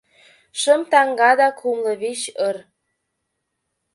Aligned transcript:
Шым 0.59 0.81
таҥга 0.91 1.31
да 1.39 1.47
кумлывичыр... 1.59 2.55